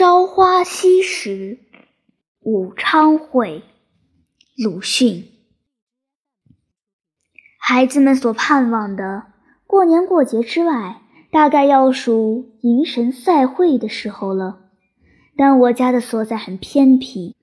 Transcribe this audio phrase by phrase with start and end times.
[0.00, 1.58] 朝花夕拾，
[2.40, 3.62] 武昌会。
[4.56, 5.26] 鲁迅。
[7.58, 9.24] 孩子们所盼望的
[9.66, 14.70] 过年过节之外，大概要数迎神赛会的时候了。
[15.36, 17.36] 但我家的所在很偏僻，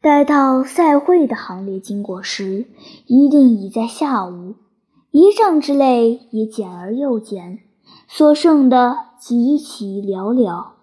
[0.00, 2.66] 待到赛会的行列经过时，
[3.08, 4.54] 一定已在下午。
[5.10, 7.58] 一丈之内也减而又减，
[8.06, 10.75] 所剩的极其寥寥。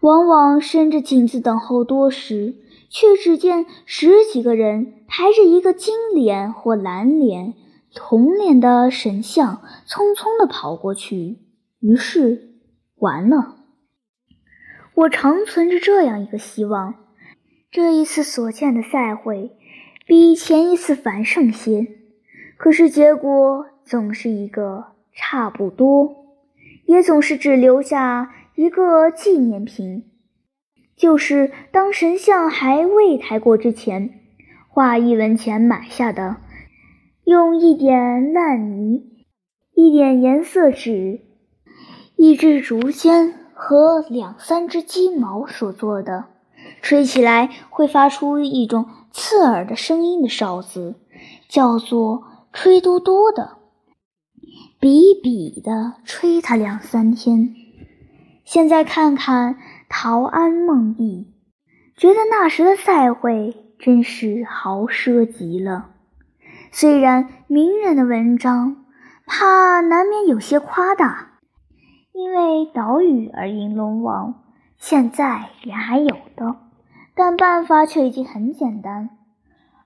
[0.00, 2.54] 往往伸着颈子等候多时，
[2.88, 7.52] 却只见十几个人抬着一个金脸或蓝脸、
[7.94, 11.38] 铜脸的神像，匆匆地跑过去。
[11.80, 12.54] 于是，
[12.96, 13.56] 完了。
[14.94, 16.94] 我常存着这样一个希望：
[17.70, 19.52] 这一次所见的赛会，
[20.06, 21.86] 比前一次繁盛些。
[22.56, 26.24] 可是结果总是一个差不多，
[26.86, 28.34] 也总是只留下。
[28.54, 30.04] 一个纪念品，
[30.96, 34.20] 就是当神像还未抬过之前，
[34.68, 36.36] 花一文钱买下的，
[37.24, 39.24] 用一点烂泥、
[39.74, 41.20] 一点颜色纸、
[42.16, 46.26] 一支竹签和两三只鸡毛所做的，
[46.82, 50.96] 吹起来会发出一种刺耳的声音的哨子，
[51.48, 53.56] 叫做“吹嘟嘟”的，
[54.78, 57.54] 比比的吹它两三天。
[58.50, 61.32] 现在看看陶庵梦忆，
[61.96, 65.90] 觉得那时的赛会真是豪奢极了。
[66.72, 68.86] 虽然名人的文章
[69.24, 71.38] 怕难免有些夸大，
[72.12, 74.42] 因为岛屿而迎龙王，
[74.78, 76.56] 现在也还有的，
[77.14, 79.10] 但办法却已经很简单，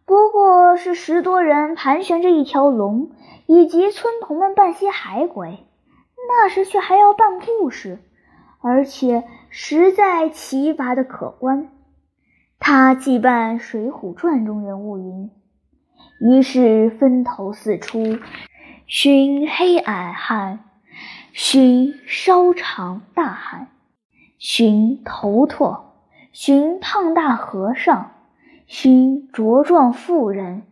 [0.06, 3.11] 不过是十多人盘旋着一条龙，
[3.45, 5.67] 以及村童们扮些海鬼，
[6.31, 7.99] 那时却还要办故事。
[8.67, 11.69] 而且实在奇葩的可观。
[12.59, 15.31] 他既扮《水浒传》中人物云，
[16.19, 18.19] 于是分头四出，
[18.87, 20.61] 寻黑矮汉，
[21.34, 23.69] 寻稍长大汉，
[24.38, 25.93] 寻头陀，
[26.33, 28.12] 寻胖大和尚，
[28.67, 30.62] 寻茁壮妇人。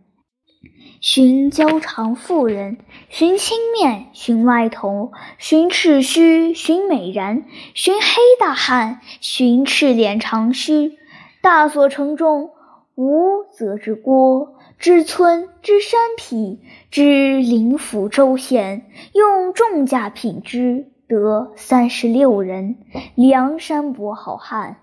[1.00, 2.78] 寻娇长妇人，
[3.08, 7.42] 寻青面，寻外头，寻赤须，寻美髯，
[7.74, 8.06] 寻黑
[8.38, 10.96] 大汉，寻赤脸长须。
[11.40, 12.50] 大所城中，
[12.94, 22.76] 无则之郭，之村，之山僻，之灵府州县，用重价品之，得三十六人，
[23.16, 24.76] 梁山伯好汉，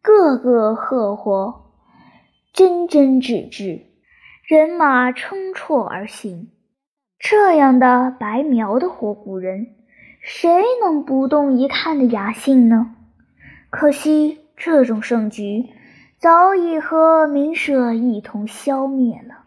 [0.00, 1.66] 个个赫豁，
[2.54, 3.87] 真真挚挚。
[4.48, 6.48] 人马称绰而行，
[7.18, 9.74] 这样的白描的活古人，
[10.22, 12.94] 谁能不动一看的雅兴呢？
[13.68, 15.66] 可惜这种盛局
[16.16, 19.44] 早已和名社一同消灭了。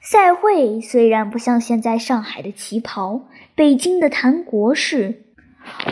[0.00, 5.22] 赛会虽然不像现在上海的旗袍、北京的谈国事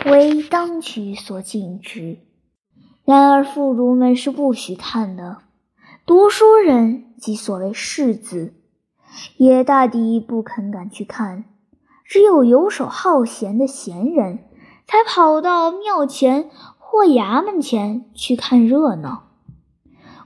[0.05, 2.17] 为当局所禁止，
[3.05, 5.37] 然而妇孺们是不许看的。
[6.09, 8.55] 读书人即所谓士子，
[9.37, 11.45] 也大抵不肯敢去看，
[12.03, 14.39] 只有游手好闲的闲人
[14.87, 16.49] 才跑到庙前
[16.79, 19.27] 或衙门前去看热闹。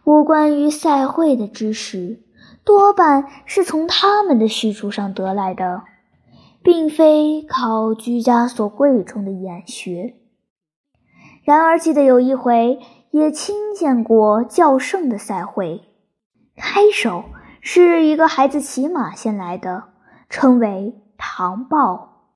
[0.05, 2.23] 我关于赛会的知识，
[2.63, 5.83] 多半是从他们的叙述上得来的，
[6.63, 10.15] 并非靠居家所贵重的眼学。
[11.43, 12.79] 然而记得有一回。
[13.13, 15.83] 也亲见过较盛的赛会，
[16.55, 17.25] 开首
[17.61, 19.83] 是一个孩子骑马先来的，
[20.31, 22.31] 称为唐豹。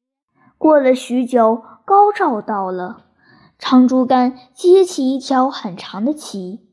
[0.59, 3.05] 过了许久，高照到了，
[3.57, 6.67] 长竹竿接起一条很长的旗，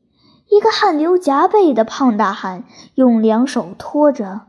[0.51, 4.41] 一个汗流浃背的胖大汉用两手托着。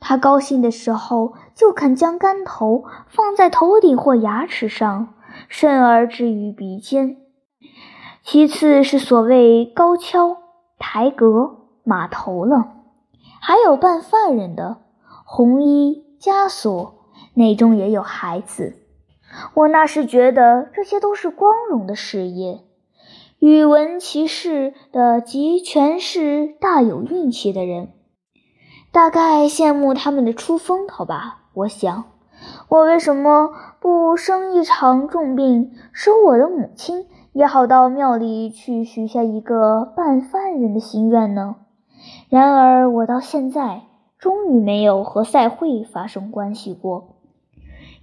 [0.00, 5.12] 他高兴的时候，就肯将竿头放在头顶或牙齿上，
[5.50, 7.18] 甚而置于鼻尖。
[8.26, 10.38] 其次是所谓高跷、
[10.78, 12.72] 台阁、马头了，
[13.42, 14.78] 还有扮犯人的
[15.26, 16.94] 红衣枷锁，
[17.34, 18.78] 内中也有孩子。
[19.52, 22.64] 我那时觉得这些都是光荣的事业，
[23.40, 27.90] 语文其士的及全是大有运气的人，
[28.90, 31.42] 大概羡慕他们的出风头吧。
[31.52, 32.04] 我想，
[32.70, 37.06] 我为什么不生一场重病，使我的母亲？
[37.34, 41.56] 也好到庙里去许下一个办犯人的心愿呢。
[42.28, 43.82] 然而我到现在
[44.18, 47.16] 终于没有和赛会发生关系过。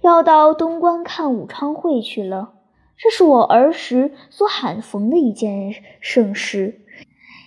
[0.02, 2.52] 要到东关看武昌会去了，
[2.98, 6.82] 这是我儿时所罕逢的一件盛事，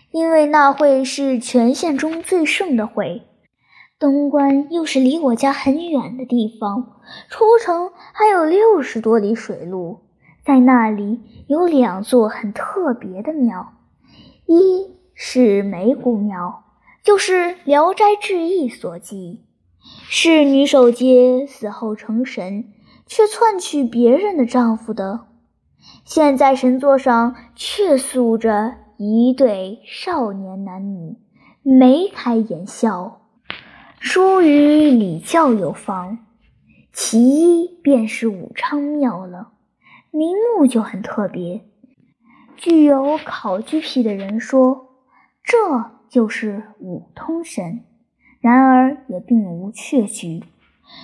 [0.10, 3.22] 因为那会是全县中最盛的会。
[4.00, 7.00] 东关又是离我家很远的地方，
[7.30, 10.00] 出城还有六十多里水路。
[10.46, 13.74] 在那里有两座很特别的庙，
[14.46, 16.64] 一是梅姑庙，
[17.04, 17.34] 就是
[17.64, 19.44] 《聊斋志异》所记，
[20.08, 22.66] 是女守街死后成神，
[23.08, 25.22] 却篡取别人的丈夫的。
[26.04, 31.18] 现在神座上却塑着一对少年男女，
[31.64, 33.22] 眉开眼笑。
[33.98, 36.20] 书与礼教有方，
[36.94, 39.54] 其一便是武昌庙了。
[40.16, 41.66] 名目就很特别，
[42.56, 44.92] 具有考据癖的人说，
[45.44, 45.58] 这
[46.10, 47.84] 就是五通神。
[48.40, 50.46] 然而也并无确据。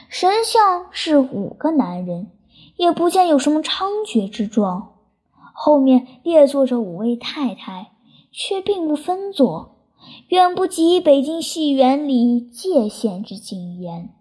[0.08, 2.31] 神像是五个男人，
[2.78, 4.94] 也不见有什么猖獗之状。
[5.54, 7.92] 后面列坐着五位太太，
[8.31, 9.75] 却并不分坐，
[10.30, 14.14] 远不及北京戏园里界限之谨严。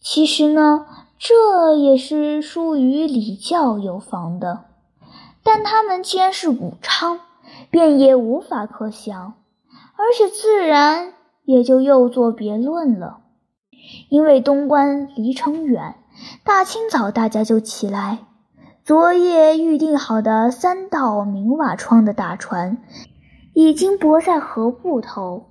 [0.00, 0.84] 其实呢？
[1.18, 4.66] 这也是疏于礼教有妨的，
[5.42, 7.20] 但他们既然是武昌，
[7.70, 9.34] 便也无法可想，
[9.96, 11.14] 而且自然
[11.44, 13.20] 也就又作别论了。
[14.10, 15.94] 因为东关离城远，
[16.44, 18.18] 大清早大家就起来，
[18.84, 22.78] 昨夜预定好的三道明瓦窗的大船，
[23.54, 25.46] 已经泊在河埠头，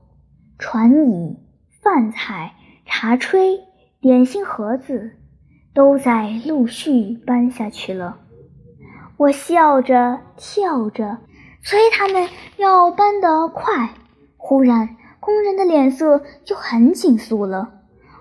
[0.60, 1.38] 船椅、
[1.82, 2.54] 饭菜、
[2.86, 3.62] 茶炊、
[4.00, 5.18] 点心盒子。
[5.76, 8.18] 都在陆续搬下去了。
[9.18, 11.18] 我笑着跳着，
[11.62, 13.90] 催他们要搬得快。
[14.38, 17.74] 忽然，工人的脸色就很紧肃了。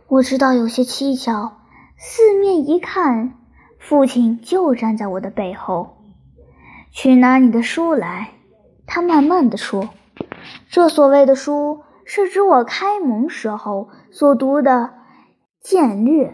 [0.08, 1.58] 我知道有些蹊跷，
[1.96, 3.34] 四面一看，
[3.78, 5.96] 父亲就站在我的背后。
[6.90, 8.30] 去拿你的书来，
[8.86, 9.90] 他慢慢的说
[10.70, 14.70] ：“这所谓的书，是指我开蒙时候所读的
[15.60, 16.28] 《简略》。”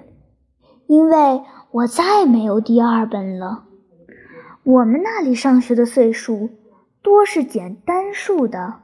[0.91, 3.63] 因为我再没有第二本了。
[4.65, 6.51] 我们那里上学的岁数
[7.01, 8.81] 多是简单数的，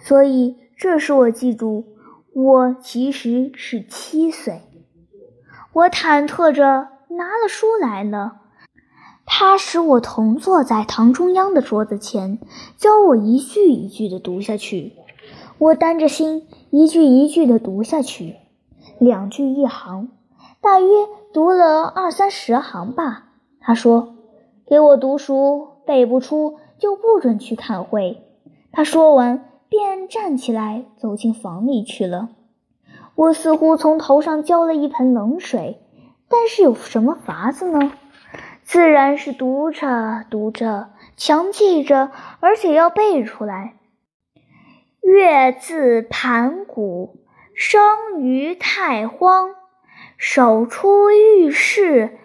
[0.00, 1.84] 所以这时我记住
[2.32, 4.62] 我其实是七岁。
[5.72, 8.40] 我忐忑着拿了书来了，
[9.24, 12.40] 他使我同坐在堂中央的桌子前，
[12.76, 14.94] 教我一句一句的读下去。
[15.58, 18.34] 我担着心一句一句的读下去，
[18.98, 20.08] 两句一行，
[20.60, 20.88] 大约。
[21.34, 23.24] 读了二三十行吧，
[23.60, 24.14] 他说
[24.68, 28.22] ：“给我读书，背不出就不准去看会。”
[28.70, 32.28] 他说完，便站起来走进房里去了。
[33.16, 35.82] 我似乎从头上浇了一盆冷水，
[36.28, 37.90] 但是有什么法子呢？
[38.62, 43.74] 自然是读着读着，强记着，而且要背出来。
[45.00, 47.16] 月自盘古，
[47.56, 49.50] 生于太荒。
[50.26, 52.16] 手出浴室，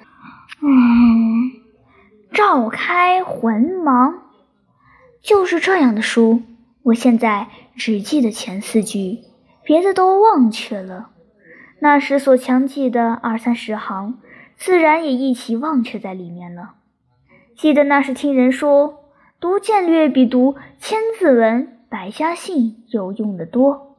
[0.61, 1.51] 嗯，
[2.31, 4.21] 照开魂芒，
[5.21, 6.41] 就是这样的书。
[6.83, 9.19] 我现在只记得前四句，
[9.65, 11.09] 别的都忘却了。
[11.79, 14.17] 那时所强记的二三十行，
[14.55, 16.75] 自然也一起忘却在里面了。
[17.57, 19.03] 记得那时听人说，
[19.41, 23.97] 读剑略比读千字文、百家姓有用的多，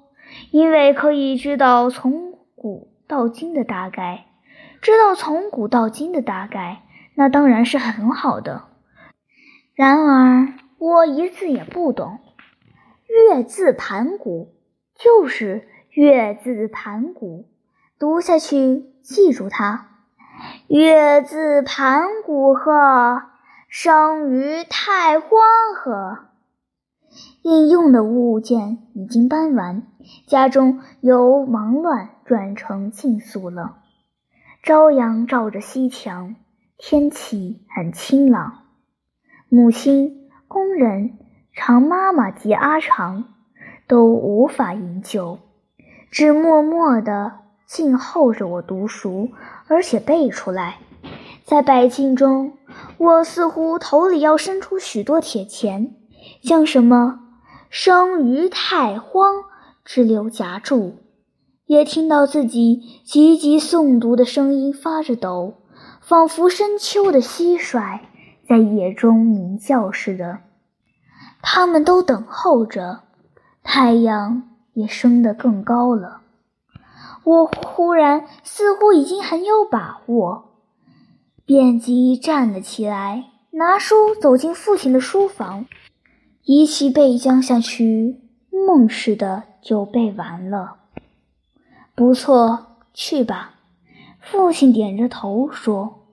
[0.50, 2.89] 因为可以知道从古。
[3.10, 4.26] 到今的大概，
[4.80, 6.82] 知道从古到今的大概，
[7.16, 8.68] 那当然是很好的。
[9.74, 12.20] 然而我一字也不懂
[13.34, 14.54] ，“月字盘古”
[14.94, 17.48] 就是“月字盘古”，
[17.98, 19.88] 读下去记住它
[20.70, 23.22] ，“月字盘古鹤，
[23.68, 25.30] 生于太荒
[25.74, 26.26] 河。”
[27.42, 29.82] 应用的物件已经搬完，
[30.26, 33.78] 家中由忙乱转成静肃了。
[34.62, 36.36] 朝阳照着西墙，
[36.76, 38.64] 天气很清朗。
[39.48, 41.18] 母亲、工人、
[41.52, 43.24] 常妈妈及阿长
[43.88, 45.38] 都无法营救，
[46.10, 47.32] 只默默地
[47.66, 49.30] 静候着我读书，
[49.66, 50.76] 而且背出来。
[51.44, 52.52] 在百姓中，
[52.98, 55.96] 我似乎头里要伸出许多铁钱，
[56.42, 57.20] 像什么。
[57.72, 59.44] 生于太荒
[59.84, 60.96] 之流夹住，
[61.66, 65.54] 也听到自己急急诵读的声音发着抖，
[66.00, 68.00] 仿佛深秋的蟋蟀
[68.48, 70.40] 在野中鸣叫似的。
[71.42, 73.02] 他们都等候着，
[73.62, 76.22] 太阳也升得更高了。
[77.22, 80.56] 我忽然似乎已经很有把握，
[81.46, 85.66] 便即站了起来，拿书走进父亲的书房，
[86.44, 88.20] 一气背将下去，
[88.50, 90.76] 梦似的就背完了。
[91.94, 93.54] 不错，去吧。
[94.20, 96.06] 父亲点着头说。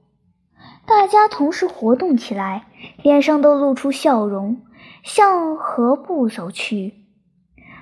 [0.85, 2.67] 大家同时活动起来，
[3.01, 4.61] 脸上都露出笑容，
[5.03, 6.93] 向河步走去。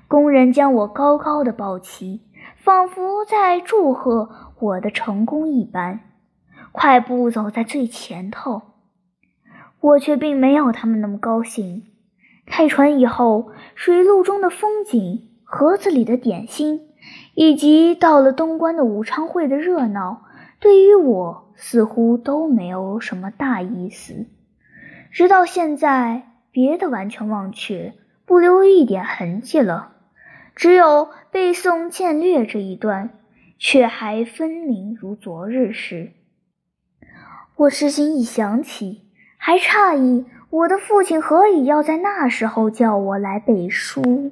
[0.08, 2.22] 工人将我高高的抱起，
[2.58, 6.00] 仿佛在祝贺我的成功一般，
[6.72, 8.62] 快步走在最前头。
[9.82, 11.88] 我却并没有他们那么高兴。
[12.46, 16.90] 开船以后，水路中的风景、盒子里的点心，
[17.34, 20.26] 以及到了东关的武昌会的热闹，
[20.60, 21.46] 对于我。
[21.58, 24.26] 似乎都没有什么大意思，
[25.10, 27.94] 直到现在，别的完全忘却，
[28.26, 29.94] 不留一点痕迹了。
[30.54, 33.12] 只有背诵渐略这一段，
[33.58, 36.12] 却还分明如昨日时。
[37.56, 39.06] 我至今一想起，
[39.38, 44.32] 还诧异我的父亲何以要在那时候叫我来背书。